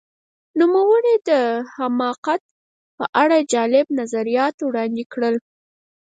[0.59, 1.31] نوموړي د
[1.75, 2.41] حماقت
[2.97, 5.35] په اړه جالب نظریات وړاندې کړل.